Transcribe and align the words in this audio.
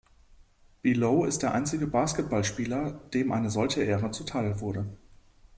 Below 0.81 1.25
ist 1.25 1.43
der 1.43 1.53
einzige 1.53 1.85
Basketballspieler, 1.85 2.93
dem 3.13 3.31
eine 3.31 3.51
solche 3.51 3.83
Ehre 3.83 4.09
zuteilwurde. 4.09 4.87